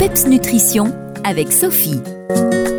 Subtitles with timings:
[0.00, 0.94] PEPS Nutrition
[1.24, 2.00] avec Sophie.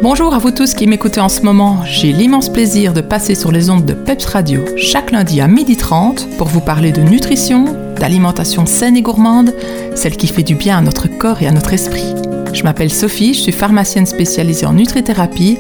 [0.02, 1.86] Bonjour à vous tous qui m'écoutez en ce moment.
[1.86, 6.38] J'ai l'immense plaisir de passer sur les ondes de PEPS Radio chaque lundi à 12h30
[6.38, 7.66] pour vous parler de nutrition,
[8.00, 9.54] d'alimentation saine et gourmande,
[9.94, 12.16] celle qui fait du bien à notre corps et à notre esprit.
[12.54, 15.60] Je m'appelle Sophie, je suis pharmacienne spécialisée en nutrithérapie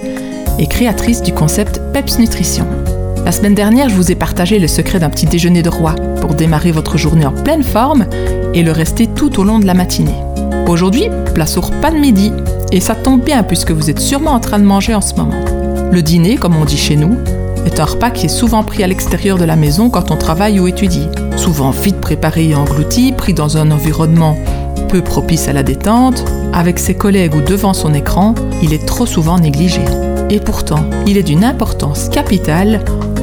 [0.57, 2.65] et créatrice du concept PEPS Nutrition.
[3.23, 6.33] La semaine dernière, je vous ai partagé le secret d'un petit déjeuner de roi pour
[6.33, 8.07] démarrer votre journée en pleine forme
[8.55, 10.17] et le rester tout au long de la matinée.
[10.67, 12.31] Aujourd'hui, place au repas de midi.
[12.71, 15.35] Et ça tombe bien puisque vous êtes sûrement en train de manger en ce moment.
[15.91, 17.17] Le dîner, comme on dit chez nous,
[17.65, 20.59] est un repas qui est souvent pris à l'extérieur de la maison quand on travaille
[20.59, 21.07] ou étudie.
[21.35, 24.37] Souvent vite préparé et englouti, pris dans un environnement
[24.89, 29.05] peu propice à la détente, avec ses collègues ou devant son écran, il est trop
[29.05, 29.81] souvent négligé.
[30.29, 32.81] Et pourtant, il est d'une importance capitale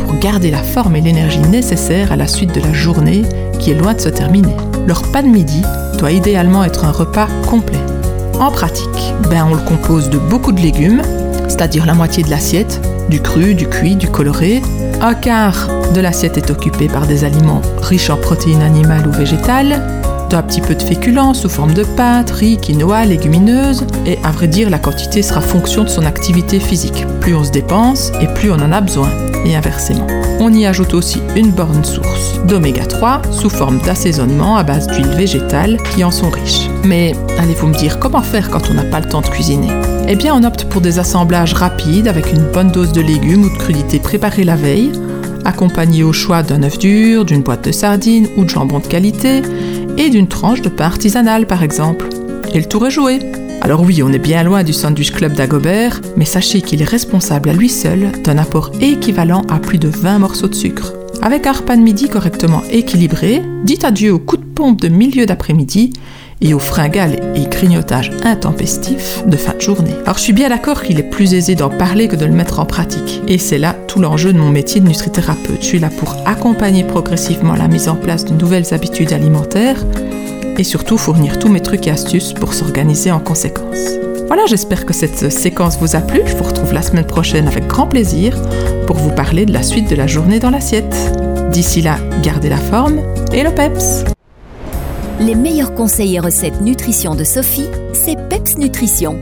[0.09, 3.23] pour garder la forme et l'énergie nécessaires à la suite de la journée
[3.59, 4.57] qui est loin de se terminer.
[4.87, 5.63] Le repas de midi
[5.99, 7.81] doit idéalement être un repas complet.
[8.41, 11.03] En pratique, ben on le compose de beaucoup de légumes,
[11.49, 14.63] c'est-à-dire la moitié de l'assiette, du cru, du cuit, du coloré.
[15.03, 19.83] Un quart de l'assiette est occupé par des aliments riches en protéines animales ou végétales,
[20.31, 24.47] d'un petit peu de féculents sous forme de pâtes, riz, quinoa, légumineuses, et à vrai
[24.47, 27.07] dire, la quantité sera fonction de son activité physique.
[27.21, 29.09] Plus on se dépense et plus on en a besoin,
[29.45, 30.07] et inversement.
[30.41, 35.09] On y ajoute aussi une bonne source d'oméga 3 sous forme d'assaisonnement à base d'huile
[35.09, 36.69] végétale qui en sont riches.
[36.85, 39.69] Mais allez-vous me dire comment faire quand on n'a pas le temps de cuisiner?
[40.09, 43.51] Eh bien, on opte pour des assemblages rapides avec une bonne dose de légumes ou
[43.51, 44.93] de crudités préparées la veille,
[45.45, 49.43] accompagnés au choix d'un œuf dur, d'une boîte de sardines ou de jambon de qualité,
[49.97, 52.09] et d'une tranche de pain artisanal par exemple.
[52.55, 53.19] Et le tour est joué.
[53.69, 57.51] Alors oui, on est bien loin du sandwich club d'Agobert, mais sachez qu'il est responsable
[57.51, 60.95] à lui seul d'un apport équivalent à plus de 20 morceaux de sucre.
[61.21, 65.27] Avec un repas de midi correctement équilibré, dites adieu au coup de pompe de milieu
[65.27, 65.93] d'après-midi
[66.41, 69.93] et aux fringales et grignotages intempestifs de fin de journée.
[70.05, 72.61] Alors je suis bien d'accord qu'il est plus aisé d'en parler que de le mettre
[72.61, 73.21] en pratique.
[73.29, 75.61] Et c'est là tout l'enjeu de mon métier de nutrithérapeute.
[75.61, 79.85] Je suis là pour accompagner progressivement la mise en place de nouvelles habitudes alimentaires
[80.59, 83.79] et surtout fournir tous mes trucs et astuces pour s'organiser en conséquence.
[84.27, 86.21] Voilà, j'espère que cette séquence vous a plu.
[86.27, 88.37] Je vous retrouve la semaine prochaine avec grand plaisir
[88.87, 90.95] pour vous parler de la suite de la journée dans l'assiette.
[91.51, 93.01] D'ici là, gardez la forme
[93.33, 94.05] et le PEPS.
[95.21, 99.21] Les meilleurs conseils et recettes nutrition de Sophie, c'est PEPS Nutrition.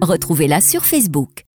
[0.00, 1.47] Retrouvez-la sur Facebook.